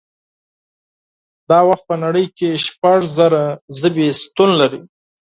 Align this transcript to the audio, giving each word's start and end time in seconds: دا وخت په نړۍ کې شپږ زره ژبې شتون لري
دا 1.49 1.59
وخت 1.69 1.83
په 1.89 1.95
نړۍ 2.03 2.25
کې 2.37 2.49
شپږ 2.65 2.99
زره 3.17 3.43
ژبې 3.79 4.07
شتون 4.21 4.49
لري 4.61 4.81